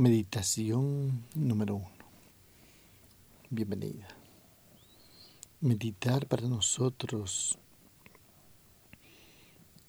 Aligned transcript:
Meditación 0.00 1.26
número 1.34 1.76
uno. 1.76 1.90
Bienvenida. 3.50 4.08
Meditar 5.60 6.26
para 6.26 6.48
nosotros 6.48 7.58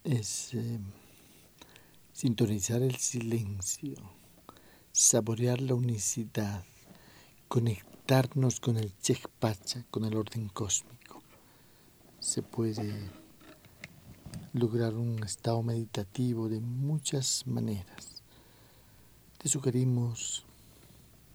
es 0.04 0.54
eh, 0.54 0.80
sintonizar 2.12 2.82
el 2.82 2.98
silencio, 2.98 3.96
saborear 4.92 5.62
la 5.62 5.76
unicidad, 5.76 6.66
conectarnos 7.48 8.60
con 8.60 8.76
el 8.76 8.94
Chekpacha, 8.98 9.86
con 9.90 10.04
el 10.04 10.18
orden 10.18 10.50
cósmico. 10.50 11.24
Se 12.20 12.44
puede 12.44 13.10
lograr 14.52 14.94
un 14.94 15.24
estado 15.24 15.64
meditativo 15.64 16.50
de 16.50 16.60
muchas 16.60 17.48
maneras 17.48 18.11
te 19.42 19.50
sugerimos, 19.50 20.46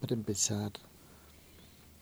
para 0.00 0.14
empezar, 0.14 0.70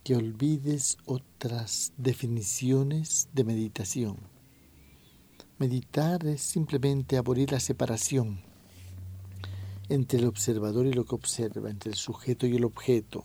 que 0.02 0.14
olvides 0.14 0.98
otras 1.06 1.94
definiciones 1.96 3.30
de 3.32 3.44
meditación. 3.44 4.18
Meditar 5.58 6.26
es 6.26 6.42
simplemente 6.42 7.16
abolir 7.16 7.52
la 7.52 7.60
separación 7.60 8.42
entre 9.88 10.18
el 10.18 10.26
observador 10.26 10.84
y 10.84 10.92
lo 10.92 11.06
que 11.06 11.14
observa, 11.14 11.70
entre 11.70 11.92
el 11.92 11.96
sujeto 11.96 12.46
y 12.46 12.56
el 12.56 12.64
objeto, 12.64 13.24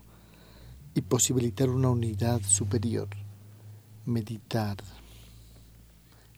y 0.96 1.02
posibilitar 1.02 1.70
una 1.70 1.90
unidad 1.90 2.42
superior. 2.44 3.10
Meditar 4.06 4.78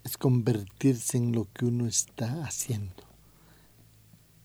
es 0.04 0.18
convertirse 0.18 1.18
en 1.18 1.34
lo 1.34 1.48
que 1.54 1.66
uno 1.66 1.86
está 1.86 2.46
haciendo 2.46 3.11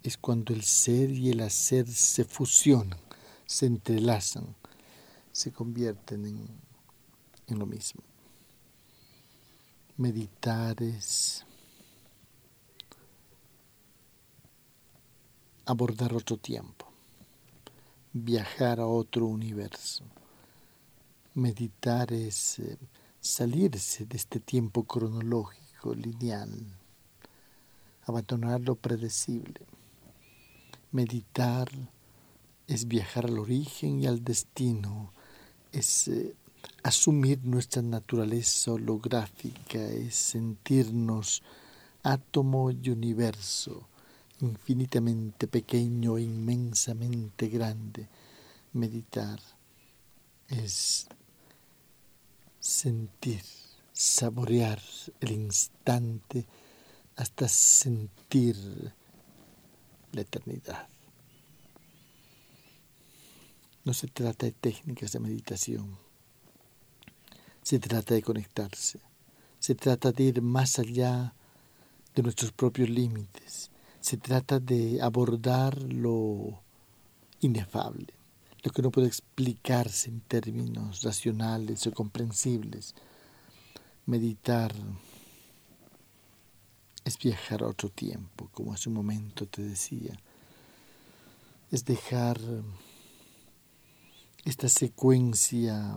es 0.09 0.17
cuando 0.17 0.55
el 0.55 0.62
ser 0.62 1.11
y 1.11 1.31
el 1.31 1.41
hacer 1.41 1.89
se 1.89 2.25
fusionan, 2.25 2.98
se 3.44 3.67
entrelazan, 3.67 4.55
se 5.33 5.53
convierten 5.53 6.27
en, 6.27 6.47
en 7.48 7.58
lo 7.58 7.67
mismo. 7.67 8.03
Meditar 9.97 10.81
es 10.83 11.44
abordar 15.64 16.14
otro 16.14 16.36
tiempo, 16.36 16.86
viajar 18.12 18.78
a 18.78 18.86
otro 18.86 19.27
universo. 19.27 20.05
Meditar 21.34 22.12
es 22.12 22.61
eh, 22.61 22.78
salirse 23.20 24.06
de 24.06 24.16
este 24.16 24.38
tiempo 24.38 24.84
cronológico, 24.84 25.94
lineal, 25.94 26.50
abandonar 28.06 28.61
lo 28.61 28.77
predecible 28.77 29.66
Meditar 30.97 31.69
es 32.66 32.89
viajar 32.89 33.27
al 33.27 33.39
origen 33.39 34.00
y 34.00 34.06
al 34.06 34.25
destino, 34.25 35.12
es 35.70 36.08
eh, 36.08 36.34
asumir 36.83 37.44
nuestra 37.44 37.83
naturaleza 37.83 38.72
holográfica, 38.72 39.78
es 39.78 40.14
sentirnos 40.14 41.42
átomo 42.03 42.70
y 42.70 42.88
universo, 42.88 43.86
infinitamente 44.41 45.47
pequeño 45.47 46.16
e 46.16 46.22
inmensamente 46.22 47.48
grande. 47.48 48.08
Meditar 48.72 49.38
es 50.48 51.08
sentir, 52.58 53.42
saborear 53.92 54.81
el 55.20 55.33
instante 55.33 56.47
hasta 57.16 57.48
sentir 57.48 58.56
la 60.17 60.22
eternidad. 60.22 60.89
No 63.84 63.95
se 63.95 64.09
trata 64.09 64.47
de 64.47 64.53
técnicas 64.53 65.12
de 65.12 65.21
meditación, 65.21 65.97
se 67.62 67.78
trata 67.78 68.15
de 68.15 68.22
conectarse, 68.22 68.99
se 69.60 69.75
trata 69.75 70.10
de 70.10 70.25
ir 70.25 70.43
más 70.43 70.78
allá 70.78 71.34
de 72.15 72.22
nuestros 72.22 72.50
propios 72.50 72.88
límites, 72.88 73.71
se 74.00 74.16
trata 74.16 74.59
de 74.59 75.00
abordar 75.00 75.81
lo 75.82 76.60
inefable, 77.41 78.15
lo 78.62 78.72
que 78.72 78.83
no 78.83 78.91
puede 78.91 79.06
explicarse 79.06 80.09
en 80.09 80.21
términos 80.21 81.03
racionales 81.03 81.87
o 81.87 81.93
comprensibles. 81.93 82.94
Meditar 84.06 84.75
es 87.06 87.17
viajar 87.19 87.62
a 87.62 87.69
otro 87.69 87.89
tiempo, 87.89 88.50
como 88.53 88.72
hace 88.72 88.89
un 88.89 88.97
momento 88.97 89.47
te 89.47 89.62
decía. 89.62 90.19
Es 91.71 91.84
dejar 91.84 92.41
esta 94.44 94.69
secuencia 94.69 95.97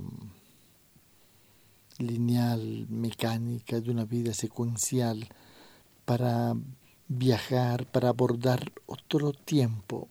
lineal, 1.97 2.85
mecánica 2.89 3.81
de 3.81 3.89
una 3.89 4.05
vida 4.05 4.35
secuencial 4.35 5.27
para 6.05 6.55
viajar, 7.07 7.87
para 7.87 8.09
abordar 8.09 8.71
otro 8.85 9.33
tiempo, 9.33 10.07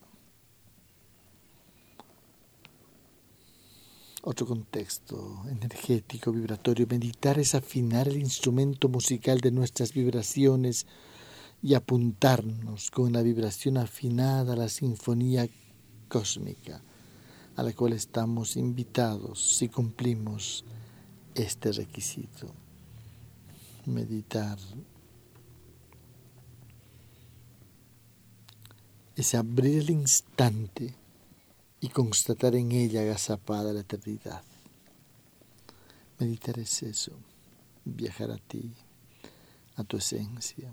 otro 4.22 4.46
contexto 4.46 5.42
energético, 5.48 6.32
vibratorio. 6.32 6.86
Meditar 6.88 7.38
es 7.38 7.54
afinar 7.54 8.08
el 8.08 8.16
instrumento 8.16 8.88
musical 8.88 9.40
de 9.40 9.50
nuestras 9.50 9.92
vibraciones 9.92 10.86
y 11.62 11.74
apuntarnos 11.74 12.90
con 12.90 13.12
la 13.12 13.22
vibración 13.22 13.78
afinada 13.78 14.52
a 14.52 14.56
la 14.56 14.68
sinfonía 14.68 15.48
cósmica 16.08 16.82
a 17.58 17.62
la 17.64 17.72
cual 17.72 17.92
estamos 17.92 18.56
invitados 18.56 19.56
si 19.56 19.68
cumplimos 19.68 20.64
este 21.34 21.72
requisito. 21.72 22.46
Meditar 23.86 24.58
es 29.16 29.34
abrir 29.34 29.80
el 29.80 29.90
instante 29.90 30.94
y 31.80 31.88
constatar 31.88 32.54
en 32.54 32.72
ella 32.72 33.02
agazapada 33.02 33.72
la 33.72 33.80
eternidad. 33.80 34.42
Meditar 36.18 36.58
es 36.58 36.82
eso, 36.82 37.12
viajar 37.84 38.30
a 38.30 38.38
ti, 38.38 38.74
a 39.76 39.84
tu 39.84 39.96
esencia, 39.96 40.72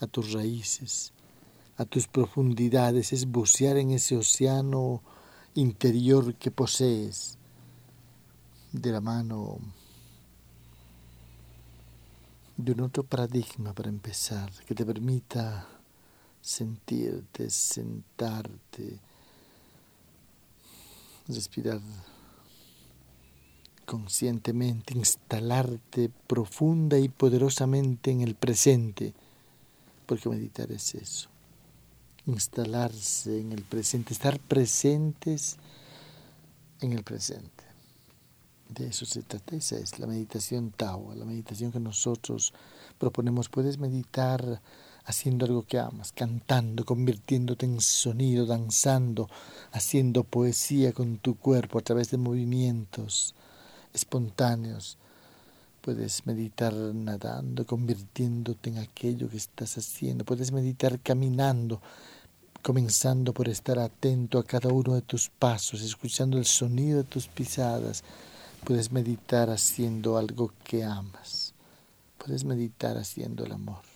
a 0.00 0.06
tus 0.06 0.32
raíces, 0.32 1.12
a 1.76 1.84
tus 1.84 2.06
profundidades, 2.06 3.12
es 3.12 3.26
bucear 3.26 3.78
en 3.78 3.92
ese 3.92 4.16
océano 4.16 5.02
interior 5.54 6.34
que 6.34 6.50
posees 6.50 7.38
de 8.72 8.90
la 8.90 9.00
mano 9.00 9.58
de 12.56 12.72
un 12.72 12.80
otro 12.80 13.02
paradigma 13.04 13.72
para 13.72 13.88
empezar, 13.88 14.50
que 14.66 14.74
te 14.74 14.84
permita 14.84 15.66
sentirte, 16.40 17.48
sentarte, 17.48 19.00
respirar 21.28 21.80
conscientemente, 23.84 24.94
instalarte 24.94 26.10
profunda 26.26 26.98
y 26.98 27.08
poderosamente 27.08 28.10
en 28.10 28.22
el 28.22 28.34
presente, 28.34 29.12
porque 30.06 30.28
meditar 30.28 30.70
es 30.72 30.94
eso, 30.94 31.28
instalarse 32.26 33.40
en 33.40 33.52
el 33.52 33.62
presente, 33.62 34.12
estar 34.12 34.38
presentes 34.40 35.56
en 36.80 36.92
el 36.92 37.02
presente. 37.02 37.64
De 38.68 38.86
eso 38.86 39.04
se 39.04 39.22
trata, 39.22 39.54
esa 39.54 39.76
es 39.76 39.98
la 39.98 40.06
meditación 40.06 40.70
Tao, 40.70 41.14
la 41.14 41.26
meditación 41.26 41.72
que 41.72 41.80
nosotros 41.80 42.54
proponemos. 42.98 43.50
Puedes 43.50 43.76
meditar 43.76 44.62
haciendo 45.04 45.46
algo 45.46 45.62
que 45.64 45.78
amas, 45.78 46.12
cantando, 46.12 46.84
convirtiéndote 46.84 47.66
en 47.66 47.80
sonido, 47.80 48.46
danzando, 48.46 49.28
haciendo 49.72 50.24
poesía 50.24 50.92
con 50.92 51.18
tu 51.18 51.36
cuerpo 51.36 51.78
a 51.78 51.82
través 51.82 52.10
de 52.10 52.18
movimientos 52.18 53.34
espontáneos. 53.92 54.98
Puedes 55.80 56.26
meditar 56.26 56.72
nadando, 56.72 57.66
convirtiéndote 57.66 58.70
en 58.70 58.78
aquello 58.78 59.28
que 59.28 59.36
estás 59.36 59.76
haciendo. 59.78 60.24
Puedes 60.24 60.52
meditar 60.52 61.00
caminando, 61.00 61.82
comenzando 62.62 63.34
por 63.34 63.48
estar 63.48 63.80
atento 63.80 64.38
a 64.38 64.44
cada 64.44 64.68
uno 64.68 64.94
de 64.94 65.02
tus 65.02 65.28
pasos, 65.28 65.82
escuchando 65.82 66.38
el 66.38 66.46
sonido 66.46 66.98
de 66.98 67.04
tus 67.04 67.26
pisadas. 67.26 68.04
Puedes 68.64 68.92
meditar 68.92 69.50
haciendo 69.50 70.16
algo 70.16 70.52
que 70.62 70.84
amas. 70.84 71.52
Puedes 72.16 72.44
meditar 72.44 72.96
haciendo 72.96 73.44
el 73.44 73.50
amor. 73.50 73.91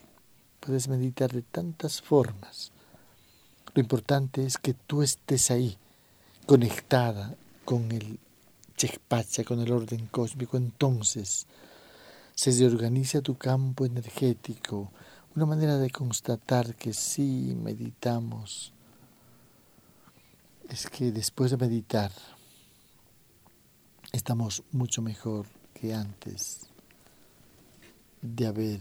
Puedes 0.67 0.89
meditar 0.89 1.31
de 1.31 1.43
tantas 1.43 2.03
formas. 2.03 2.73
Lo 3.73 3.81
importante 3.81 4.45
es 4.45 4.59
que 4.59 4.75
tú 4.75 5.01
estés 5.01 5.53
ahí, 5.53 5.79
conectada 6.45 7.37
con 7.65 7.93
el 7.93 8.19
Chekpacha, 8.77 9.45
con 9.45 9.61
el 9.61 9.71
orden 9.71 10.09
cósmico. 10.09 10.57
Entonces 10.57 11.47
se 12.35 12.51
reorganiza 12.51 13.21
tu 13.21 13.37
campo 13.37 13.87
energético. 13.87 14.91
Una 15.37 15.47
manera 15.47 15.79
de 15.79 15.91
constatar 15.91 16.75
que 16.75 16.93
sí 16.93 17.57
meditamos 17.63 18.73
es 20.69 20.91
que 20.91 21.13
después 21.13 21.53
de 21.53 21.59
meditar 21.59 22.11
estamos 24.11 24.65
mucho 24.73 25.01
mejor 25.01 25.47
que 25.75 25.95
antes 25.95 26.67
de 28.35 28.47
haber 28.47 28.81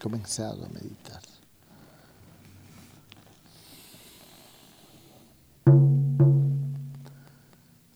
comenzado 0.00 0.64
a 0.64 0.68
meditar. 0.68 1.20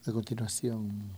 A 0.05 0.11
continuación, 0.11 1.09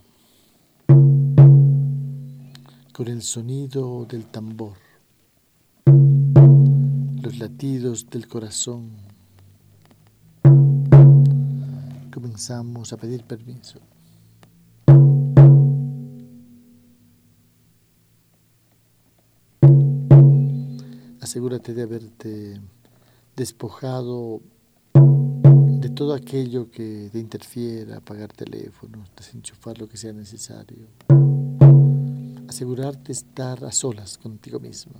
con 2.94 3.08
el 3.08 3.22
sonido 3.24 4.06
del 4.06 4.26
tambor, 4.28 4.78
los 7.22 7.40
latidos 7.40 8.08
del 8.10 8.28
corazón, 8.28 8.92
comenzamos 12.14 12.94
a 12.94 12.98
pedir 12.98 13.24
permiso. 13.24 13.80
Asegúrate 21.36 21.74
de 21.74 21.82
haberte 21.82 22.62
despojado 23.36 24.40
de 24.94 25.90
todo 25.90 26.14
aquello 26.14 26.72
que 26.72 27.10
te 27.12 27.20
interfiera, 27.20 27.98
apagar 27.98 28.32
teléfonos, 28.32 29.12
desenchufar 29.18 29.78
lo 29.78 29.90
que 29.90 29.98
sea 29.98 30.14
necesario. 30.14 30.88
Asegurarte 32.48 33.08
de 33.08 33.12
estar 33.12 33.66
a 33.66 33.74
solas 33.74 34.18
contigo 34.18 34.62
misma. 34.62 34.94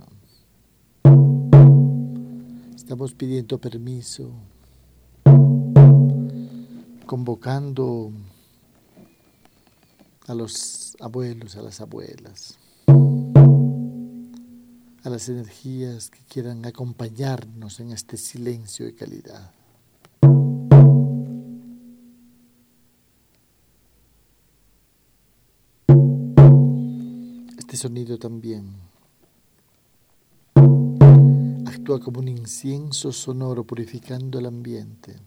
Estamos 2.76 3.14
pidiendo 3.14 3.58
permiso, 3.58 4.30
convocando 7.06 8.12
a 10.26 10.34
los 10.34 10.98
abuelos, 11.00 11.56
a 11.56 11.62
las 11.62 11.80
abuelas 11.80 12.58
a 15.06 15.08
las 15.08 15.28
energías 15.28 16.10
que 16.10 16.18
quieran 16.28 16.66
acompañarnos 16.66 17.78
en 17.78 17.92
este 17.92 18.16
silencio 18.16 18.86
de 18.86 18.94
calidad. 18.96 19.52
Este 27.56 27.76
sonido 27.76 28.18
también 28.18 28.72
actúa 31.66 32.00
como 32.00 32.18
un 32.18 32.26
incienso 32.26 33.12
sonoro 33.12 33.62
purificando 33.62 34.40
el 34.40 34.46
ambiente, 34.46 35.20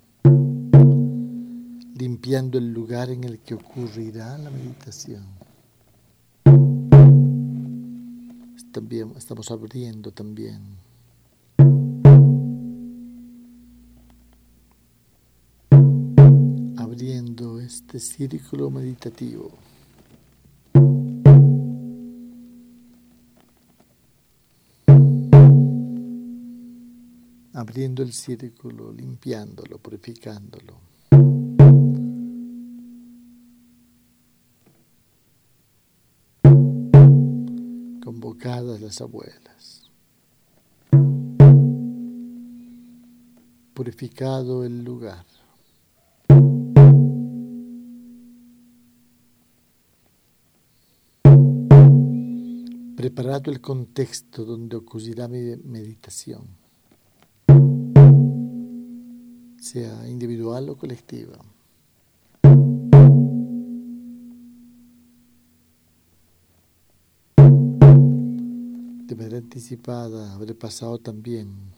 limpiando 1.96 2.58
el 2.58 2.74
lugar 2.74 3.12
en 3.12 3.24
el 3.24 3.40
que 3.40 3.54
ocurrirá 3.54 4.38
la 4.40 4.50
meditación. 4.50 5.49
También 8.72 9.14
estamos 9.18 9.50
abriendo 9.52 10.12
también. 10.12 10.62
Abriendo 16.78 17.60
este 17.60 18.00
círculo 18.00 18.70
meditativo. 18.70 19.52
Abriendo 27.54 28.04
el 28.04 28.14
círculo, 28.14 28.94
limpiándolo, 28.94 29.78
purificándolo. 29.80 30.90
Las 38.46 39.02
abuelas. 39.02 39.90
Purificado 43.74 44.64
el 44.64 44.84
lugar. 44.84 45.26
Preparado 52.96 53.52
el 53.52 53.62
contexto 53.62 54.46
donde 54.46 54.76
ocurrirá 54.76 55.28
mi 55.28 55.56
meditación, 55.64 56.48
sea 59.58 60.08
individual 60.10 60.70
o 60.70 60.78
colectiva. 60.78 61.38
Anticipada 69.26 70.34
habré 70.34 70.56
pasado 70.56 70.98
también 70.98 71.72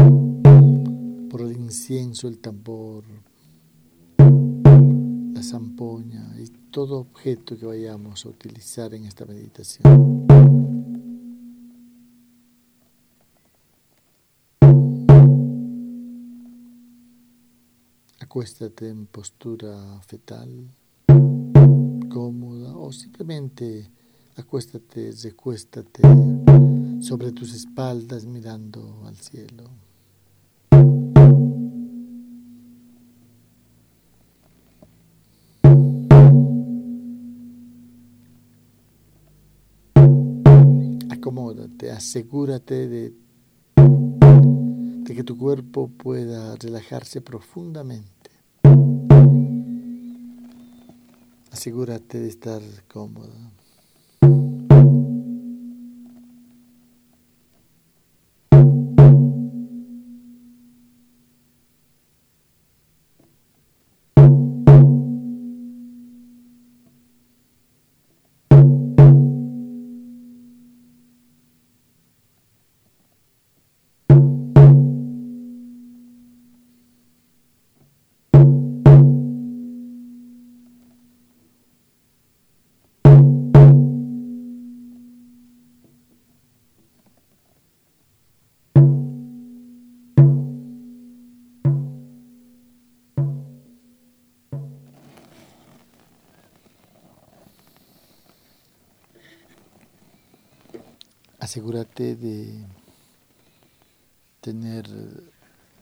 por 1.29 1.41
el 1.41 1.53
incienso, 1.53 2.27
el 2.27 2.37
tambor, 2.37 3.03
la 4.17 5.41
zampoña 5.41 6.35
y 6.39 6.47
todo 6.69 6.99
objeto 6.99 7.57
que 7.57 7.65
vayamos 7.65 8.25
a 8.25 8.29
utilizar 8.29 8.93
en 8.93 9.05
esta 9.05 9.25
meditación. 9.25 10.27
Acuéstate 18.19 18.87
en 18.87 19.07
postura 19.07 19.99
fetal, 20.05 20.69
cómoda 22.07 22.75
o 22.77 22.91
simplemente 22.91 23.89
acuéstate, 24.37 25.11
recuéstate 25.23 26.01
sobre 27.01 27.31
tus 27.31 27.53
espaldas 27.53 28.25
mirando 28.25 29.03
al 29.07 29.17
cielo. 29.17 29.63
Acomódate, 41.09 41.91
asegúrate 41.91 42.87
de, 42.87 43.13
que 45.05 45.23
tu 45.23 45.37
cuerpo 45.37 45.89
pueda 45.89 46.55
relajarse 46.55 47.19
profundamente. 47.21 48.31
Asegúrate 51.51 52.19
de 52.19 52.27
estar 52.29 52.61
cómoda. 52.87 53.51
Asegúrate 101.51 102.15
de 102.15 102.65
tener 104.39 104.87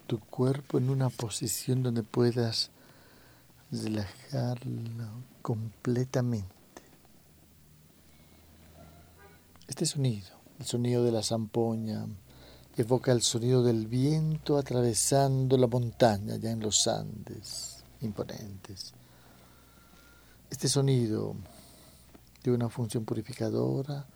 tu 0.08 0.20
cuerpo 0.20 0.80
en 0.80 0.90
una 0.90 1.10
posición 1.10 1.84
donde 1.84 2.02
puedas 2.02 2.72
relajarlo 3.72 5.06
completamente. 5.44 6.50
Este 9.68 9.86
sonido, 9.86 10.30
el 10.58 10.66
sonido 10.66 11.04
de 11.04 11.12
la 11.12 11.22
zampoña, 11.22 12.04
evoca 12.76 13.12
el 13.12 13.22
sonido 13.22 13.62
del 13.62 13.86
viento 13.86 14.58
atravesando 14.58 15.56
la 15.56 15.68
montaña 15.68 16.38
ya 16.38 16.50
en 16.50 16.62
los 16.62 16.88
Andes 16.88 17.84
imponentes. 18.02 18.96
Este 20.50 20.68
sonido 20.68 21.36
tiene 22.42 22.56
una 22.56 22.70
función 22.70 23.06
purificadora, 23.06 24.08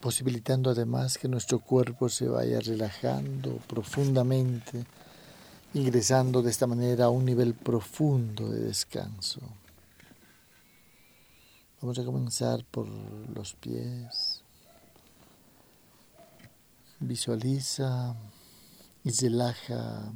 posibilitando 0.00 0.70
además 0.70 1.18
que 1.18 1.28
nuestro 1.28 1.58
cuerpo 1.60 2.08
se 2.08 2.28
vaya 2.28 2.60
relajando 2.60 3.56
profundamente 3.68 4.86
ingresando 5.74 6.42
de 6.42 6.50
esta 6.50 6.66
manera 6.66 7.06
a 7.06 7.10
un 7.10 7.24
nivel 7.24 7.54
profundo 7.54 8.48
de 8.48 8.60
descanso. 8.60 9.40
Vamos 11.80 11.98
a 11.98 12.04
comenzar 12.04 12.64
por 12.64 12.88
los 12.88 13.54
pies. 13.54 14.42
Visualiza 16.98 18.14
y 19.04 19.10
relaja 19.12 20.12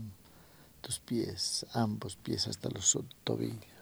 tus 0.83 0.99
pies, 0.99 1.64
ambos 1.73 2.17
pies 2.17 2.47
hasta 2.49 2.69
los 2.69 2.99
tobillos. 3.23 3.74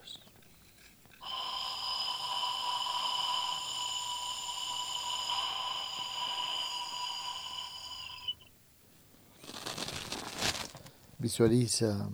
Visualiza 11.23 12.09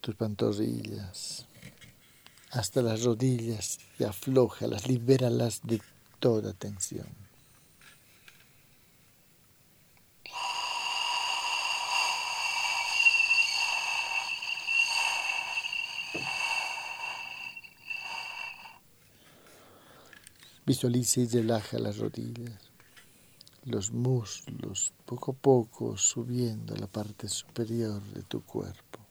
tus 0.00 0.16
pantorrillas 0.16 1.46
hasta 2.50 2.82
las 2.82 3.04
rodillas 3.04 3.78
y 4.00 4.02
aflojalas, 4.02 4.88
libéralas 4.88 5.60
de 5.62 5.80
toda 6.18 6.52
tensión. 6.54 7.06
Visualiza 20.66 21.20
y 21.20 21.28
relaja 21.28 21.78
las 21.78 21.98
rodillas 21.98 22.73
los 23.66 23.92
muslos 23.92 24.92
poco 25.06 25.32
a 25.32 25.34
poco 25.34 25.96
subiendo 25.96 26.74
a 26.74 26.78
la 26.78 26.86
parte 26.86 27.28
superior 27.28 28.02
de 28.02 28.22
tu 28.22 28.42
cuerpo. 28.42 29.03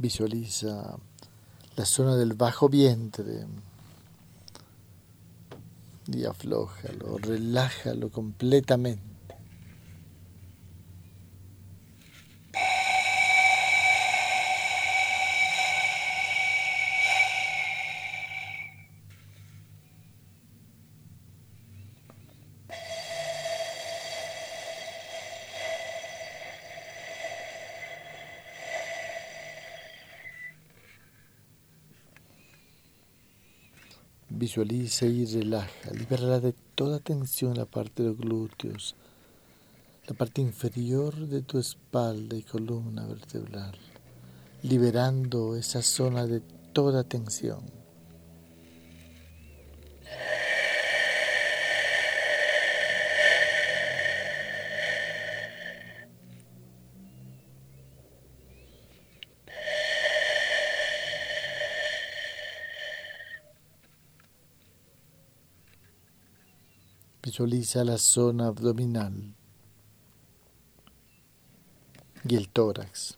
Visualiza 0.00 0.96
la 1.76 1.84
zona 1.84 2.16
del 2.16 2.32
bajo 2.32 2.70
vientre 2.70 3.46
y 6.06 6.24
aflójalo, 6.24 7.18
relájalo 7.18 8.08
completamente. 8.10 9.09
Visualiza 34.40 35.04
y 35.04 35.26
relaja, 35.26 35.90
libera 35.90 36.40
de 36.40 36.54
toda 36.74 36.98
tensión 36.98 37.58
la 37.58 37.66
parte 37.66 38.02
de 38.02 38.08
los 38.08 38.18
glúteos, 38.18 38.94
la 40.08 40.14
parte 40.14 40.40
inferior 40.40 41.14
de 41.14 41.42
tu 41.42 41.58
espalda 41.58 42.34
y 42.34 42.42
columna 42.42 43.06
vertebral, 43.06 43.76
liberando 44.62 45.56
esa 45.56 45.82
zona 45.82 46.26
de 46.26 46.40
toda 46.72 47.04
tensión. 47.04 47.60
Visualiza 67.40 67.84
la 67.84 67.96
zona 67.96 68.48
abdominal 68.48 69.34
y 72.28 72.36
el 72.36 72.50
tórax. 72.50 73.16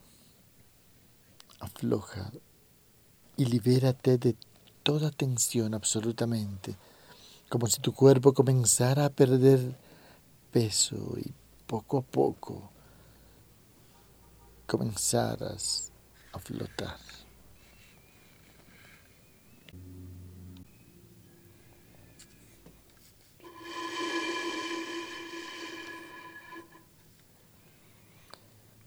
Afloja 1.58 2.30
y 3.36 3.46
libérate 3.46 4.18
de 4.18 4.36
toda 4.84 5.10
tensión 5.10 5.74
absolutamente, 5.74 6.76
como 7.48 7.66
si 7.66 7.80
tu 7.80 7.92
cuerpo 7.92 8.32
comenzara 8.32 9.06
a 9.06 9.10
perder 9.10 9.76
peso 10.52 11.16
y 11.18 11.32
poco 11.66 11.98
a 11.98 12.02
poco 12.02 12.70
comenzaras 14.68 15.90
a 16.32 16.38
flotar. 16.38 17.21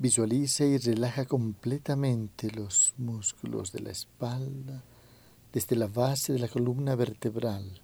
Visualiza 0.06 0.66
y 0.66 0.78
relaja 0.78 1.26
completamente 1.26 2.52
los 2.52 2.94
músculos 3.00 3.72
de 3.72 3.80
la 3.80 3.90
espalda, 3.90 4.84
desde 5.52 5.76
la 5.76 5.88
base 5.88 6.32
de 6.32 6.38
la 6.38 6.48
columna 6.48 6.94
vertebral, 6.94 7.82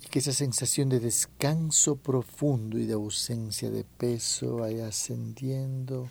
y 0.00 0.06
que 0.06 0.20
esa 0.20 0.32
sensación 0.32 0.88
de 0.88 1.00
descanso 1.00 1.96
profundo 1.96 2.78
y 2.78 2.86
de 2.86 2.92
ausencia 2.92 3.72
de 3.72 3.82
peso 3.82 4.58
vaya 4.58 4.86
ascendiendo 4.86 6.08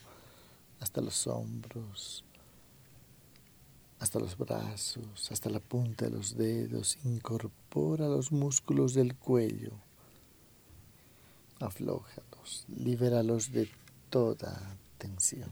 hasta 0.81 0.99
los 0.99 1.27
hombros, 1.27 2.25
hasta 3.99 4.19
los 4.19 4.37
brazos, 4.37 5.31
hasta 5.31 5.49
la 5.49 5.61
punta 5.61 6.07
de 6.07 6.11
los 6.11 6.35
dedos. 6.35 6.97
Incorpora 7.05 8.09
los 8.09 8.33
músculos 8.33 8.95
del 8.95 9.15
cuello. 9.15 9.71
Aflójalos, 11.61 12.65
libéralos 12.67 13.53
de 13.53 13.69
toda 14.09 14.77
tensión. 14.99 15.49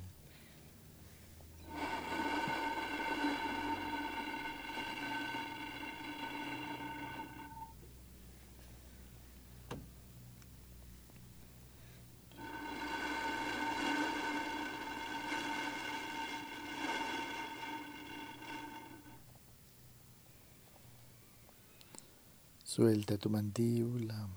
Suelta 22.63 23.17
tu 23.17 23.31
mandíbula. 23.31 24.29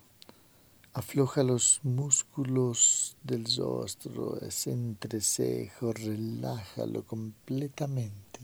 Afloja 1.00 1.42
los 1.42 1.80
músculos 1.83 3.16
del 3.23 3.47
rostro, 3.57 4.38
ese 4.42 4.73
entrecejo, 4.73 5.95
relájalo 5.95 7.04
completamente. 7.04 8.40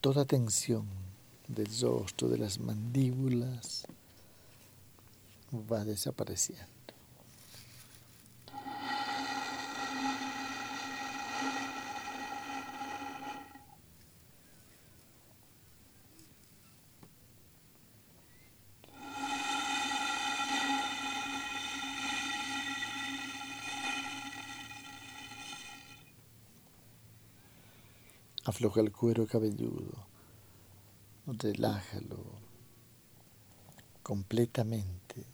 Toda 0.00 0.24
tensión 0.26 0.86
del 1.48 1.66
rostro, 1.80 2.28
de 2.28 2.38
las 2.38 2.60
mandíbulas, 2.60 3.88
va 5.52 5.84
desapareciendo. 5.84 6.77
Afloja 28.58 28.80
el 28.80 28.90
cuero 28.90 29.24
cabelludo, 29.24 30.08
relájalo 31.26 32.24
completamente. 34.02 35.24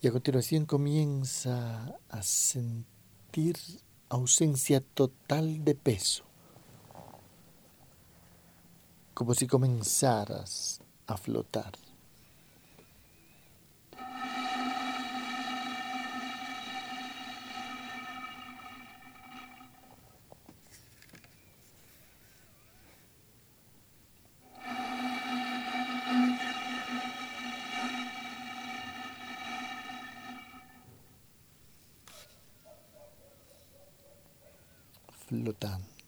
Y 0.00 0.08
a 0.08 0.12
continuación 0.12 0.64
comienza 0.64 1.98
a 2.08 2.22
sentir 2.22 3.58
ausencia 4.08 4.80
total 4.80 5.62
de 5.66 5.74
peso. 5.74 6.24
como 9.12 9.34
si 9.34 9.46
comenzaras 9.46 10.80
a 11.06 11.18
flotar. 11.18 11.74
flotando. 35.28 35.98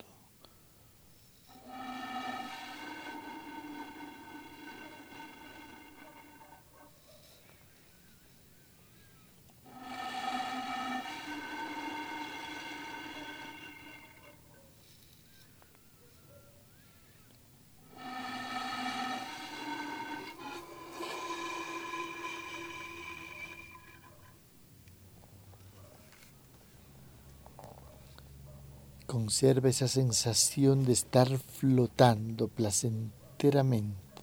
Conserva 29.11 29.69
esa 29.69 29.89
sensación 29.89 30.85
de 30.85 30.93
estar 30.93 31.27
flotando 31.37 32.47
placenteramente. 32.47 34.23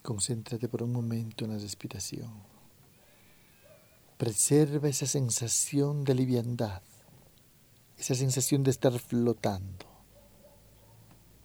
Concéntrate 0.00 0.66
por 0.68 0.82
un 0.82 0.90
momento 0.90 1.44
en 1.44 1.50
la 1.50 1.58
respiración. 1.58 2.32
Preserva 4.16 4.88
esa 4.88 5.04
sensación 5.04 6.02
de 6.02 6.14
liviandad, 6.14 6.80
esa 7.98 8.14
sensación 8.14 8.62
de 8.62 8.70
estar 8.70 8.98
flotando 8.98 9.84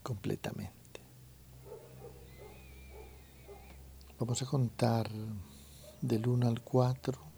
completamente. 0.02 1.02
Vamos 4.18 4.42
a 4.42 4.46
contar 4.46 5.10
del 6.00 6.26
1 6.26 6.48
al 6.48 6.62
4 6.62 7.33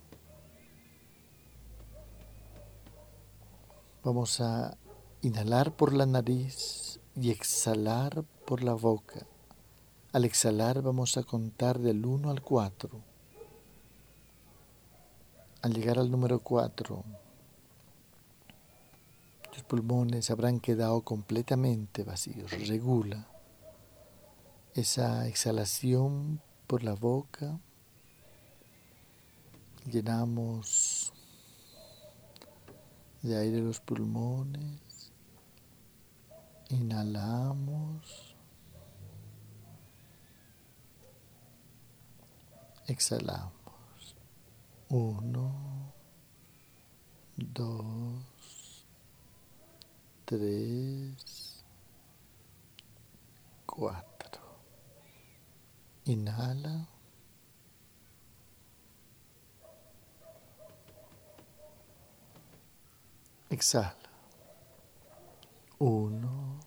Vamos 4.06 4.40
a 4.40 4.78
inhalar 5.24 5.76
por 5.76 5.92
la 5.92 6.06
nariz 6.06 7.00
y 7.16 7.32
exhalar 7.32 8.24
por 8.46 8.64
la 8.64 8.76
boca. 8.76 9.26
Al 10.14 10.26
exhalar 10.26 10.84
vamos 10.84 11.18
a 11.18 11.24
contar 11.24 11.80
del 11.80 12.06
1 12.06 12.30
al 12.30 12.44
4. 12.44 13.02
Al 15.64 15.74
llegar 15.74 15.98
al 15.98 16.12
número 16.12 16.38
4, 16.38 17.04
los 19.56 19.64
pulmones 19.64 20.30
habrán 20.30 20.60
quedado 20.60 21.02
completamente 21.02 22.04
vacíos. 22.04 22.52
Regula 22.68 23.26
esa 24.76 25.28
exhalación 25.28 26.42
por 26.68 26.84
la 26.84 26.94
boca. 26.94 27.60
Llenamos 29.92 31.05
de 33.26 33.36
aire 33.38 33.60
los 33.60 33.80
pulmones. 33.80 35.12
Inhalamos. 36.70 38.36
Exhalamos. 42.88 43.52
Uno, 44.90 45.92
dos, 47.36 48.86
tres, 50.26 51.64
cuatro. 53.66 54.42
Inhala. 56.06 56.95
Exhala. 63.56 64.10
Uno, 65.80 66.60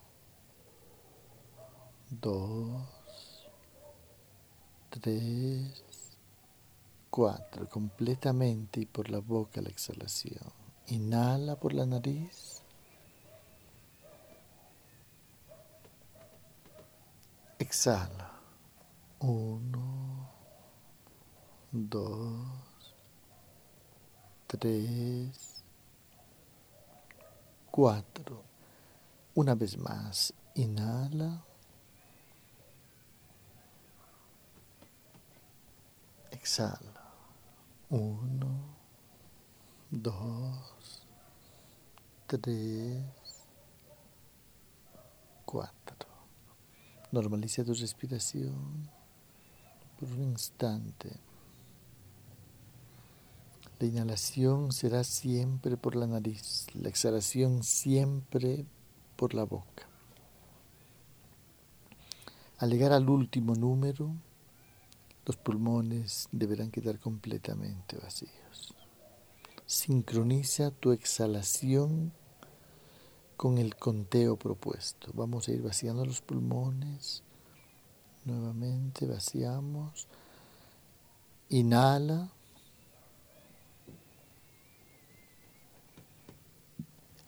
dos, 2.08 2.82
tres, 4.88 6.16
cuatro. 7.10 7.68
Completamente 7.68 8.80
y 8.80 8.86
por 8.86 9.10
la 9.10 9.18
boca 9.18 9.60
la 9.60 9.68
exhalación. 9.68 10.50
Inhala 10.86 11.56
por 11.56 11.74
la 11.74 11.84
nariz. 11.84 12.62
Exhala. 17.58 18.32
Uno, 19.18 20.30
dos, 21.70 22.94
tres, 24.46 25.47
Cuatro. 27.70 28.42
Una 29.34 29.54
vez 29.54 29.78
más, 29.78 30.34
inhala. 30.54 31.44
Exhala. 36.30 36.78
Uno, 37.90 38.76
dos, 39.90 41.06
tres, 42.26 43.04
cuatro. 45.44 46.08
Normaliza 47.12 47.64
tu 47.64 47.74
respiración 47.74 48.90
por 49.98 50.10
un 50.10 50.22
instante. 50.24 51.27
La 53.78 53.86
inhalación 53.86 54.72
será 54.72 55.04
siempre 55.04 55.76
por 55.76 55.94
la 55.94 56.06
nariz, 56.06 56.66
la 56.74 56.88
exhalación 56.88 57.62
siempre 57.62 58.66
por 59.16 59.34
la 59.34 59.44
boca. 59.44 59.86
Al 62.58 62.70
llegar 62.70 62.92
al 62.92 63.08
último 63.08 63.54
número, 63.54 64.10
los 65.24 65.36
pulmones 65.36 66.28
deberán 66.32 66.72
quedar 66.72 66.98
completamente 66.98 67.96
vacíos. 67.98 68.74
Sincroniza 69.64 70.72
tu 70.72 70.90
exhalación 70.90 72.12
con 73.36 73.58
el 73.58 73.76
conteo 73.76 74.36
propuesto. 74.36 75.12
Vamos 75.14 75.46
a 75.46 75.52
ir 75.52 75.62
vaciando 75.62 76.04
los 76.04 76.20
pulmones. 76.20 77.22
Nuevamente 78.24 79.06
vaciamos. 79.06 80.08
Inhala. 81.50 82.32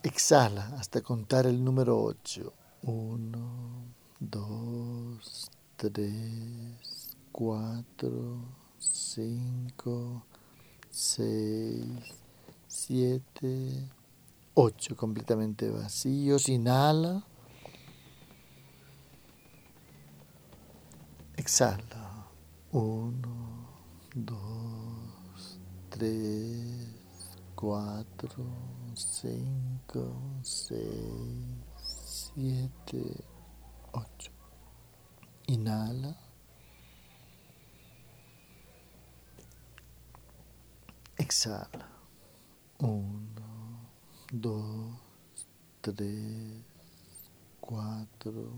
Exhala 0.03 0.67
hasta 0.79 1.03
contar 1.03 1.47
el 1.47 1.63
número 1.63 2.03
8. 2.03 2.55
1, 2.83 3.85
2, 4.21 5.51
3, 5.77 7.17
4, 7.31 8.39
5, 8.79 10.25
6, 10.91 11.87
7, 12.67 13.91
8 14.55 14.97
completamente 14.97 15.69
vacíos. 15.69 16.49
Inhala. 16.49 17.23
Exhala. 21.37 22.27
1, 22.73 23.13
2, 24.15 25.61
3, 25.91 26.89
4, 27.55 28.80
cinco, 29.01 30.13
seis, 30.43 30.85
siete, 31.77 33.25
ocho. 33.93 34.31
Inhala. 35.47 36.15
Exhala. 41.17 41.89
Uno, 42.79 43.89
dos, 44.33 44.97
tres, 45.81 46.65
cuatro, 47.61 48.53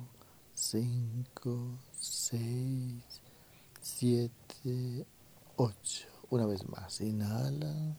cinco, 0.55 1.79
seis, 1.99 3.03
siete, 3.81 5.07
ocho. 5.57 6.09
Una 6.31 6.47
vez 6.47 6.69
más. 6.69 7.01
Inhala. 7.01 7.97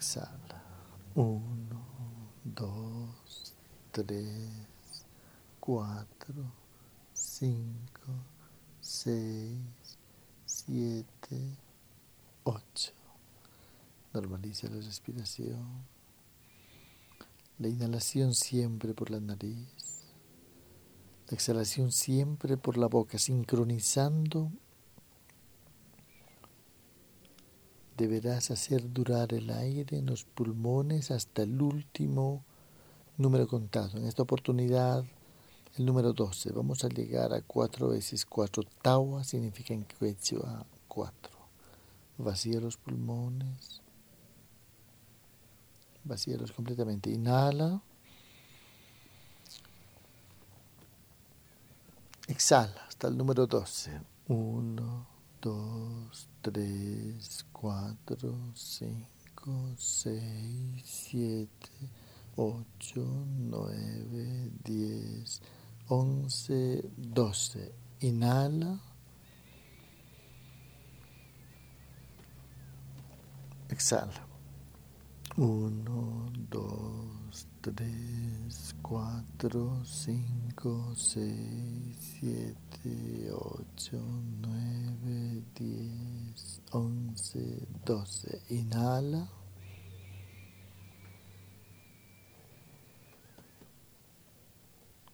Exhala. 0.00 0.62
Uno, 1.14 2.32
dos, 2.42 3.54
tres, 3.92 5.04
cuatro, 5.60 6.50
cinco, 7.12 8.10
seis, 8.80 9.58
siete, 10.46 11.58
ocho. 12.44 12.92
Normaliza 14.14 14.70
la 14.70 14.76
respiración. 14.76 15.84
La 17.58 17.68
inhalación 17.68 18.32
siempre 18.34 18.94
por 18.94 19.10
la 19.10 19.20
nariz. 19.20 20.00
La 21.28 21.34
exhalación 21.34 21.92
siempre 21.92 22.56
por 22.56 22.78
la 22.78 22.86
boca, 22.86 23.18
sincronizando 23.18 24.50
deberás 28.00 28.50
hacer 28.50 28.94
durar 28.94 29.34
el 29.34 29.50
aire 29.50 29.98
en 29.98 30.06
los 30.06 30.24
pulmones 30.24 31.10
hasta 31.10 31.42
el 31.42 31.60
último 31.60 32.42
número 33.18 33.46
contado. 33.46 33.98
En 33.98 34.06
esta 34.06 34.22
oportunidad, 34.22 35.04
el 35.76 35.84
número 35.84 36.14
12. 36.14 36.50
Vamos 36.52 36.82
a 36.82 36.88
llegar 36.88 37.34
a 37.34 37.42
cuatro 37.42 37.88
veces 37.88 38.24
cuatro. 38.24 38.62
Tawa 38.80 39.22
significa 39.22 39.74
en 39.74 39.84
quechua 39.84 40.64
cuatro. 40.88 41.36
Vacía 42.16 42.58
los 42.58 42.78
pulmones. 42.78 43.82
Vacíalos 46.04 46.52
completamente. 46.52 47.10
Inhala. 47.10 47.82
Exhala 52.28 52.86
hasta 52.88 53.08
el 53.08 53.18
número 53.18 53.46
12. 53.46 54.00
Uno, 54.28 55.06
dos, 55.40 56.28
tres, 56.42 57.46
cuatro, 57.52 58.36
cinco, 58.54 59.72
seis, 59.76 60.82
siete, 60.84 61.70
ocho, 62.36 63.04
nueve, 63.38 64.50
diez, 64.62 65.40
once, 65.88 66.82
doce. 66.96 67.72
Inhala. 68.00 68.78
Exhala. 73.68 74.26
Uno, 75.36 76.30
dos, 76.50 77.19
tres, 77.60 78.74
cuatro, 78.82 79.82
cinco, 79.84 80.92
seis, 80.96 81.96
siete, 82.18 83.30
ocho, 83.32 84.00
nueve, 84.40 85.42
diez, 85.54 86.60
once, 86.72 87.66
doce. 87.84 88.42
Inhala. 88.50 89.28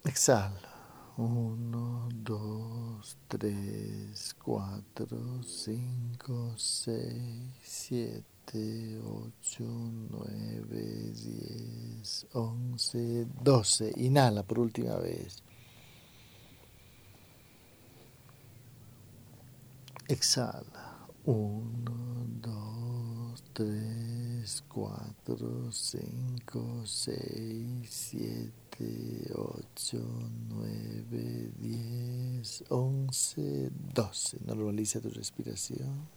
Exhala. 0.05 0.75
Uno, 1.19 2.09
dos, 2.13 3.17
tres, 3.29 4.35
cuatro, 4.35 5.43
cinco, 5.43 6.55
seis, 6.57 7.53
siete. 7.63 8.36
7, 8.47 9.01
8, 9.05 9.65
9, 10.11 11.13
10, 11.15 12.27
11, 12.33 13.27
12. 13.43 13.93
Inhala 13.97 14.43
por 14.43 14.59
última 14.59 14.97
vez. 14.97 15.43
Exhala. 20.09 21.09
1, 21.25 21.65
2, 22.41 23.45
3, 23.53 24.65
4, 24.69 25.73
5, 25.73 26.87
6, 26.87 27.91
7, 27.91 29.33
8, 29.35 29.99
9, 30.49 31.51
10, 31.59 32.65
11, 32.69 33.71
12. 33.93 34.39
Normaliza 34.47 35.01
tu 35.01 35.11
respiración. 35.11 36.16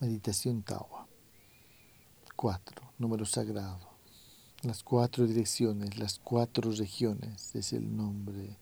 Meditación 0.00 0.62
Tawa. 0.62 1.08
4. 2.36 2.92
Número 2.98 3.24
sagrado. 3.24 3.88
Las 4.62 4.84
cuatro 4.84 5.26
direcciones, 5.26 5.98
las 5.98 6.20
cuatro 6.20 6.70
regiones 6.70 7.52
es 7.56 7.72
el 7.72 7.96
nombre 7.96 8.56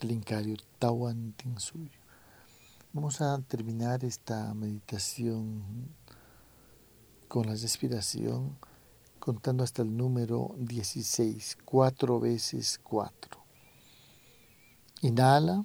del 0.00 0.10
Incario 0.10 0.56
Tawan 0.80 1.34
Tinsuyo. 1.34 2.00
Vamos 2.92 3.20
a 3.20 3.38
terminar 3.42 4.04
esta 4.04 4.52
meditación 4.54 5.62
con 7.28 7.46
la 7.46 7.54
respiración 7.54 8.58
contando 9.20 9.62
hasta 9.62 9.82
el 9.82 9.96
número 9.96 10.56
16, 10.58 11.58
cuatro 11.64 12.18
veces 12.18 12.80
cuatro. 12.82 13.40
Inhala. 15.02 15.64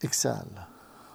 Exhala. 0.00 0.77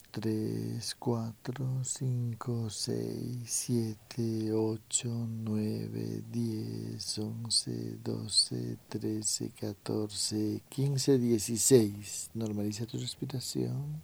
3, 0.00 0.94
4, 0.98 1.84
5, 1.84 2.70
6, 2.70 3.42
7, 3.44 4.52
8, 4.54 5.08
9, 5.08 6.22
10, 6.30 7.18
11, 7.18 7.98
12, 8.02 8.78
13, 8.88 9.50
14, 9.50 10.62
15, 10.68 11.18
16. 11.18 12.30
Normaliza 12.34 12.86
tu 12.86 12.96
respiración. 12.98 14.02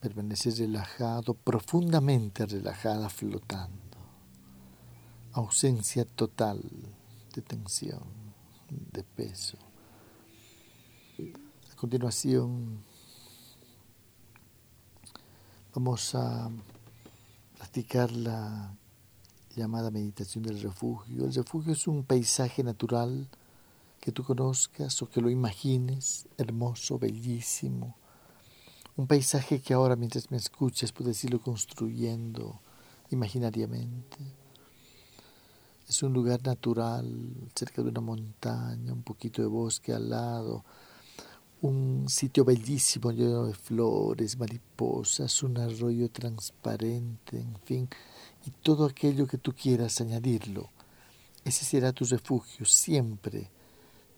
Permaneces 0.00 0.58
relajado, 0.58 1.34
profundamente 1.34 2.46
relajada, 2.46 3.08
flotando. 3.08 3.98
Ausencia 5.32 6.04
total 6.04 6.62
de 7.34 7.42
tensión 7.42 8.04
de 8.70 9.02
peso. 9.02 9.67
A 11.78 11.80
continuación, 11.80 12.82
vamos 15.72 16.12
a 16.16 16.50
practicar 17.56 18.10
la 18.10 18.74
llamada 19.54 19.92
meditación 19.92 20.42
del 20.42 20.60
refugio. 20.60 21.26
El 21.26 21.32
refugio 21.32 21.74
es 21.74 21.86
un 21.86 22.02
paisaje 22.02 22.64
natural 22.64 23.28
que 24.00 24.10
tú 24.10 24.24
conozcas 24.24 25.00
o 25.02 25.08
que 25.08 25.20
lo 25.20 25.30
imagines, 25.30 26.26
hermoso, 26.36 26.98
bellísimo. 26.98 27.94
Un 28.96 29.06
paisaje 29.06 29.60
que 29.60 29.72
ahora 29.72 29.94
mientras 29.94 30.32
me 30.32 30.36
escuchas 30.36 30.90
puedes 30.90 31.22
irlo 31.22 31.40
construyendo 31.40 32.58
imaginariamente 33.10 34.16
es 35.88 36.02
un 36.02 36.12
lugar 36.12 36.42
natural, 36.44 37.08
cerca 37.54 37.82
de 37.82 37.88
una 37.88 38.02
montaña, 38.02 38.92
un 38.92 39.02
poquito 39.02 39.40
de 39.40 39.48
bosque 39.48 39.94
al 39.94 40.10
lado, 40.10 40.64
un 41.60 42.08
sitio 42.08 42.44
bellísimo 42.44 43.10
lleno 43.10 43.46
de 43.46 43.54
flores, 43.54 44.38
mariposas, 44.38 45.42
un 45.42 45.58
arroyo 45.58 46.08
transparente, 46.10 47.40
en 47.40 47.56
fin, 47.64 47.88
y 48.46 48.50
todo 48.50 48.86
aquello 48.86 49.26
que 49.26 49.38
tú 49.38 49.52
quieras 49.52 50.00
añadirlo. 50.00 50.70
Ese 51.44 51.64
será 51.64 51.92
tu 51.92 52.04
refugio 52.04 52.64
siempre 52.66 53.50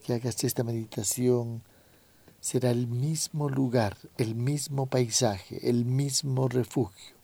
que 0.04 0.14
hagas 0.14 0.42
esta 0.44 0.64
meditación. 0.64 1.62
Será 2.40 2.70
el 2.70 2.86
mismo 2.86 3.48
lugar, 3.48 3.96
el 4.16 4.34
mismo 4.34 4.86
paisaje, 4.86 5.68
el 5.68 5.84
mismo 5.84 6.48
refugio. 6.48 7.14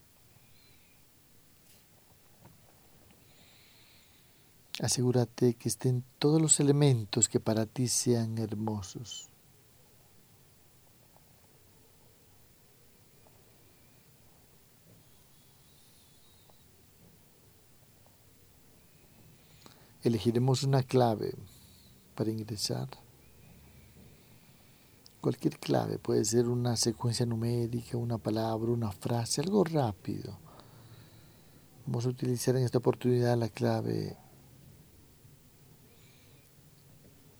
Asegúrate 4.79 5.55
que 5.55 5.69
estén 5.69 6.03
todos 6.19 6.39
los 6.39 6.59
elementos 6.59 7.27
que 7.29 7.39
para 7.39 7.65
ti 7.65 7.87
sean 7.87 8.37
hermosos. 8.37 9.27
Elegiremos 20.07 20.63
una 20.63 20.83
clave 20.83 21.35
para 22.15 22.31
ingresar. 22.31 22.87
Cualquier 25.19 25.59
clave 25.59 25.99
puede 25.99 26.23
ser 26.23 26.47
una 26.47 26.77
secuencia 26.77 27.25
numérica, 27.25 27.97
una 27.97 28.17
palabra, 28.17 28.71
una 28.71 28.89
frase, 28.93 29.41
algo 29.41 29.65
rápido. 29.65 30.39
Vamos 31.85 32.05
a 32.05 32.09
utilizar 32.09 32.55
en 32.55 32.63
esta 32.63 32.77
oportunidad 32.77 33.37
la 33.37 33.49
clave 33.49 34.15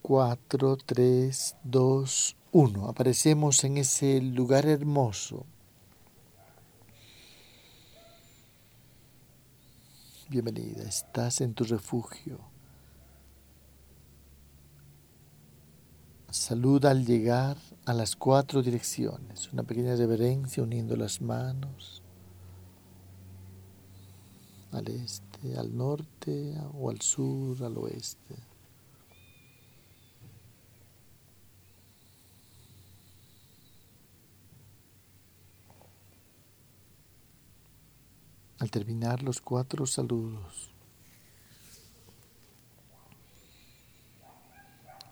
4, 0.02 0.76
3, 0.76 1.56
2, 1.64 2.36
1. 2.52 2.86
Aparecemos 2.86 3.64
en 3.64 3.78
ese 3.78 4.20
lugar 4.20 4.66
hermoso. 4.66 5.46
Bienvenida, 10.28 10.82
estás 10.82 11.40
en 11.40 11.54
tu 11.54 11.64
refugio. 11.64 12.57
Saluda 16.30 16.90
al 16.90 17.06
llegar 17.06 17.56
a 17.86 17.94
las 17.94 18.14
cuatro 18.14 18.62
direcciones. 18.62 19.50
Una 19.50 19.62
pequeña 19.62 19.96
reverencia 19.96 20.62
uniendo 20.62 20.94
las 20.94 21.22
manos 21.22 22.02
al 24.72 24.88
este, 24.88 25.56
al 25.56 25.74
norte 25.74 26.54
o 26.74 26.90
al 26.90 27.00
sur, 27.00 27.64
al 27.64 27.78
oeste. 27.78 28.36
Al 38.58 38.70
terminar 38.70 39.22
los 39.22 39.40
cuatro 39.40 39.86
saludos, 39.86 40.67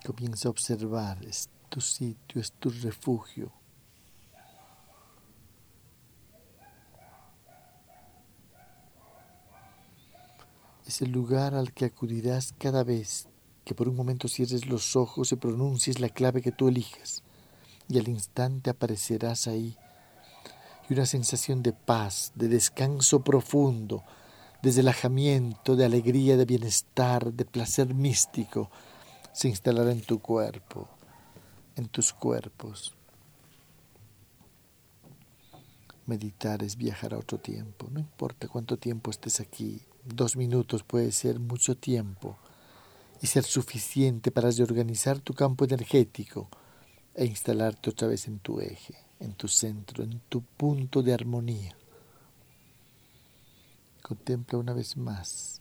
comienza 0.07 0.49
a 0.49 0.53
observar, 0.53 1.25
es 1.25 1.51
tu 1.69 1.81
sitio, 1.81 2.41
es 2.41 2.53
tu 2.53 2.71
refugio. 2.71 3.51
Es 10.87 11.03
el 11.03 11.11
lugar 11.11 11.55
al 11.55 11.73
que 11.73 11.87
acudirás 11.87 12.55
cada 12.57 12.85
vez 12.85 13.27
que 13.65 13.75
por 13.75 13.89
un 13.89 13.97
momento 13.97 14.29
cierres 14.29 14.67
los 14.67 14.95
ojos 14.95 15.33
y 15.33 15.37
pronuncies 15.37 15.99
la 15.99 16.09
clave 16.09 16.41
que 16.41 16.53
tú 16.53 16.69
elijas, 16.69 17.25
y 17.89 17.99
al 17.99 18.09
instante 18.09 18.71
aparecerás 18.71 19.49
ahí 19.49 19.77
y 20.89 20.93
una 20.93 21.07
sensación 21.07 21.65
de 21.65 21.73
paz, 21.73 22.31
de 22.37 22.47
descanso 22.47 23.21
profundo, 23.21 24.05
de 24.63 24.71
relajamiento, 24.71 25.75
de 25.77 25.85
alegría, 25.85 26.37
de 26.37 26.45
bienestar, 26.45 27.33
de 27.33 27.45
placer 27.45 27.93
místico, 27.93 28.71
se 29.37 29.49
instalará 29.49 29.93
en 29.93 30.01
tu 30.01 30.19
cuerpo, 30.19 30.89
en 31.77 31.89
tus 31.89 32.15
cuerpos. 32.15 32.95
Meditar 36.07 36.63
es 36.63 36.79
viajar 36.79 37.13
a 37.13 37.19
otro 37.19 37.37
tiempo, 37.37 37.89
no 37.91 38.01
importa 38.01 38.49
cuánto 38.49 38.79
tiempo 38.79 39.11
estés 39.11 39.41
aquí, 39.41 39.83
dos 40.07 40.37
minutos 40.37 40.85
puede 40.85 41.13
ser 41.13 41.39
mucho 41.39 41.77
tiempo 41.77 42.39
y 43.21 43.27
ser 43.27 43.45
suficiente 43.45 44.31
para 44.31 44.51
reorganizar 44.51 45.19
tu 45.19 45.35
campo 45.35 45.67
energético 45.67 46.49
e 47.15 47.27
instalarte 47.27 47.91
otra 47.91 48.09
vez 48.09 48.29
en 48.29 48.39
tu 48.39 48.59
eje 48.61 48.95
en 49.21 49.35
tu 49.35 49.49
centro, 49.49 50.03
en 50.03 50.19
tu 50.31 50.41
punto 50.41 51.03
de 51.03 51.13
armonía. 51.13 51.77
Contempla 54.01 54.59
una 54.59 54.73
vez 54.73 54.97
más 54.97 55.61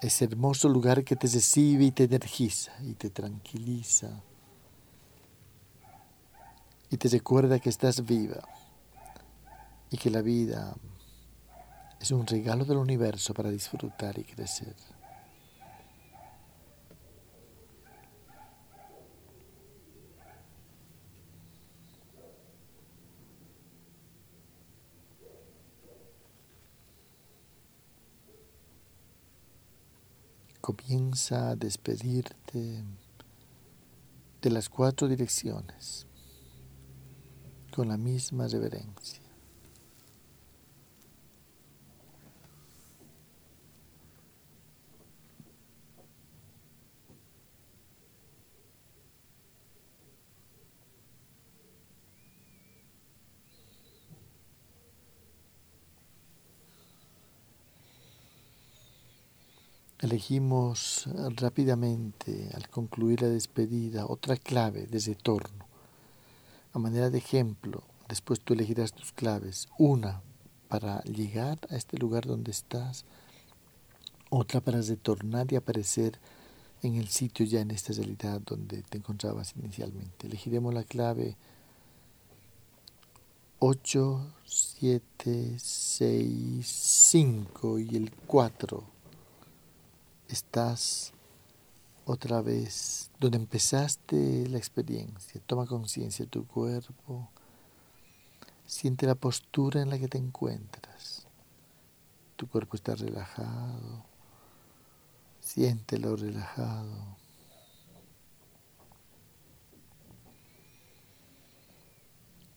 ese 0.00 0.24
hermoso 0.24 0.68
lugar 0.68 1.04
que 1.04 1.16
te 1.16 1.26
recibe 1.26 1.84
y 1.84 1.90
te 1.90 2.04
energiza 2.04 2.72
y 2.82 2.94
te 2.94 3.10
tranquiliza 3.10 4.22
y 6.90 6.96
te 6.96 7.08
recuerda 7.08 7.58
que 7.58 7.68
estás 7.68 8.04
viva 8.04 8.42
y 9.90 9.96
que 9.96 10.10
la 10.10 10.22
vida 10.22 10.74
es 12.00 12.10
un 12.10 12.26
regalo 12.26 12.64
del 12.64 12.78
universo 12.78 13.34
para 13.34 13.50
disfrutar 13.50 14.18
y 14.18 14.24
crecer. 14.24 14.74
Comienza 30.72 31.50
a 31.50 31.56
despedirte 31.56 32.84
de 34.42 34.50
las 34.50 34.68
cuatro 34.68 35.08
direcciones 35.08 36.06
con 37.72 37.88
la 37.88 37.96
misma 37.96 38.48
reverencia. 38.48 39.29
Elegimos 60.00 61.10
rápidamente, 61.36 62.48
al 62.54 62.70
concluir 62.70 63.20
la 63.20 63.28
despedida, 63.28 64.06
otra 64.06 64.36
clave 64.36 64.86
de 64.86 64.98
retorno. 64.98 65.66
A 66.72 66.78
manera 66.78 67.10
de 67.10 67.18
ejemplo, 67.18 67.82
después 68.08 68.40
tú 68.40 68.54
elegirás 68.54 68.94
tus 68.94 69.12
claves. 69.12 69.68
Una 69.76 70.22
para 70.68 71.02
llegar 71.02 71.58
a 71.68 71.76
este 71.76 71.98
lugar 71.98 72.24
donde 72.24 72.50
estás, 72.50 73.04
otra 74.30 74.62
para 74.62 74.80
retornar 74.80 75.52
y 75.52 75.56
aparecer 75.56 76.18
en 76.82 76.94
el 76.94 77.08
sitio 77.08 77.44
ya 77.44 77.60
en 77.60 77.70
esta 77.70 77.92
realidad 77.92 78.40
donde 78.40 78.82
te 78.82 78.96
encontrabas 78.96 79.54
inicialmente. 79.54 80.28
Elegiremos 80.28 80.72
la 80.72 80.84
clave 80.84 81.36
8, 83.58 84.32
7, 84.46 85.56
6, 85.58 86.66
5 86.66 87.78
y 87.80 87.96
el 87.96 88.10
4 88.26 88.99
estás 90.32 91.12
otra 92.04 92.40
vez 92.40 93.10
donde 93.18 93.38
empezaste 93.38 94.48
la 94.48 94.58
experiencia. 94.58 95.40
Toma 95.46 95.66
conciencia 95.66 96.24
de 96.24 96.30
tu 96.30 96.46
cuerpo. 96.46 97.28
Siente 98.66 99.06
la 99.06 99.14
postura 99.14 99.82
en 99.82 99.90
la 99.90 99.98
que 99.98 100.08
te 100.08 100.18
encuentras. 100.18 101.26
Tu 102.36 102.48
cuerpo 102.48 102.76
está 102.76 102.94
relajado. 102.94 104.04
Siéntelo 105.40 106.16
relajado. 106.16 107.16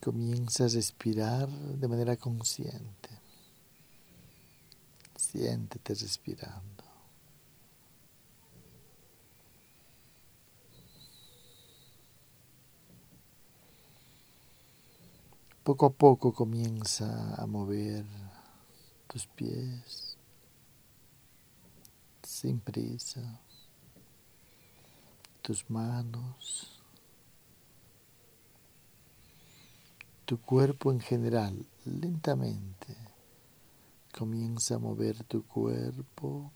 Comienza 0.01 0.65
a 0.65 0.67
respirar 0.67 1.47
de 1.49 1.87
manera 1.87 2.17
consciente. 2.17 3.09
Siéntete 5.15 5.93
respirando. 5.93 6.82
Poco 15.63 15.85
a 15.85 15.93
poco 15.93 16.33
comienza 16.33 17.35
a 17.35 17.45
mover 17.45 18.05
tus 19.07 19.25
pies 19.27 20.17
sin 22.21 22.59
prisa, 22.59 23.39
tus 25.41 25.69
manos, 25.69 26.81
tu 30.25 30.37
cuerpo 30.41 30.91
en 30.91 30.99
general, 30.99 31.65
lentamente. 31.85 32.97
Comienza 34.11 34.75
a 34.75 34.79
mover 34.79 35.23
tu 35.23 35.47
cuerpo. 35.47 36.51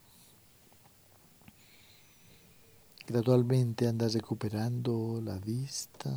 Gradualmente 3.08 3.88
andas 3.88 4.14
recuperando 4.14 5.22
la 5.24 5.38
vista. 5.40 6.12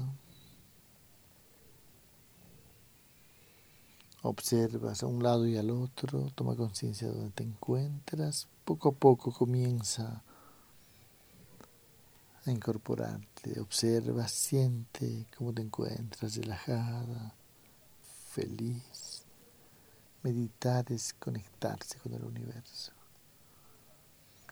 Observas 4.22 5.02
a 5.02 5.06
un 5.06 5.22
lado 5.22 5.46
y 5.46 5.56
al 5.56 5.70
otro, 5.70 6.30
toma 6.34 6.54
conciencia 6.54 7.08
de 7.08 7.14
donde 7.14 7.30
te 7.30 7.42
encuentras. 7.42 8.48
Poco 8.66 8.90
a 8.90 8.92
poco 8.92 9.32
comienza 9.32 10.22
a 12.44 12.50
incorporarte. 12.50 13.58
Observa, 13.60 14.28
siente 14.28 15.26
cómo 15.36 15.54
te 15.54 15.62
encuentras 15.62 16.36
relajada, 16.36 17.34
feliz. 18.28 19.24
Meditar 20.22 20.92
es 20.92 21.14
conectarse 21.14 21.98
con 21.98 22.12
el 22.12 22.22
universo. 22.22 22.92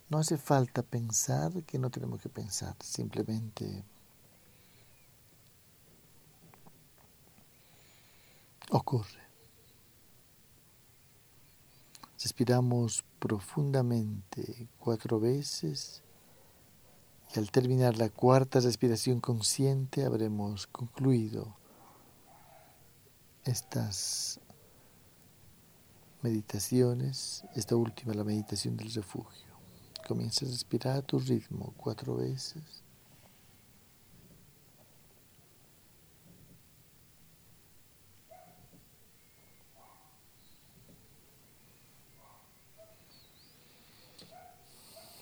No 0.09 0.17
hace 0.17 0.39
falta 0.39 0.83
pensar 0.83 1.53
que 1.65 1.79
no 1.79 1.91
tenemos 1.91 2.23
que 2.23 2.31
pensar, 2.31 2.75
simplemente 2.81 3.85
ocurre. 8.71 9.28
Respiramos 12.21 13.05
profundamente 13.21 14.69
cuatro 14.81 15.21
veces 15.21 16.03
y 17.35 17.39
al 17.39 17.51
terminar 17.51 17.97
la 17.97 18.09
cuarta 18.09 18.59
respiración 18.59 19.21
consciente 19.21 20.05
habremos 20.05 20.67
concluido 20.67 21.57
estas 23.45 24.41
meditaciones, 26.23 27.45
esta 27.55 27.77
última, 27.77 28.15
la 28.15 28.25
meditación 28.25 28.77
del 28.77 28.93
refugio. 28.93 29.49
Comienza 30.07 30.45
a 30.45 30.49
respirar 30.49 30.97
a 30.97 31.03
tu 31.03 31.19
ritmo 31.21 31.73
cuatro 31.77 32.17
veces. 32.17 32.83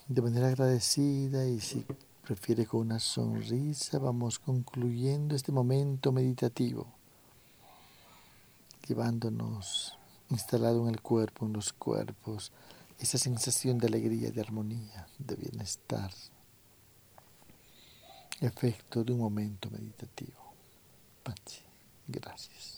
De 0.08 0.22
manera 0.22 0.48
agradecida 0.48 1.46
y 1.46 1.60
si 1.60 1.84
prefiere 2.24 2.66
con 2.66 2.80
una 2.80 2.98
sonrisa, 2.98 3.98
vamos 3.98 4.38
concluyendo 4.38 5.34
este 5.34 5.52
momento 5.52 6.12
meditativo, 6.12 6.86
llevándonos 8.86 9.98
instalado 10.30 10.82
en 10.82 10.94
el 10.94 11.00
cuerpo, 11.00 11.46
en 11.46 11.52
los 11.52 11.72
cuerpos, 11.72 12.52
esa 12.98 13.18
sensación 13.18 13.78
de 13.78 13.88
alegría, 13.88 14.30
de 14.30 14.40
armonía, 14.40 15.06
de 15.18 15.36
bienestar, 15.36 16.10
efecto 18.40 19.04
de 19.04 19.12
un 19.12 19.20
momento 19.20 19.70
meditativo. 19.70 20.52
Pachi, 21.22 21.62
gracias. 22.08 22.75